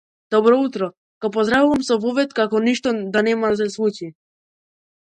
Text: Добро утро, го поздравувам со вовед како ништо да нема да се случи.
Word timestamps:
Добро 0.35 0.59
утро, 0.67 0.87
го 1.25 1.31
поздравувам 1.35 1.85
со 1.89 1.99
вовед 2.07 2.35
како 2.41 2.65
ништо 2.71 2.97
да 3.17 3.27
нема 3.31 3.55
да 3.55 3.63
се 3.63 3.73
случи. 3.79 4.13